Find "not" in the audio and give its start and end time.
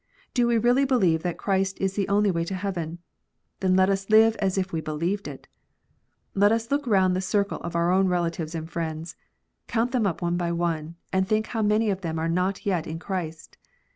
12.27-12.65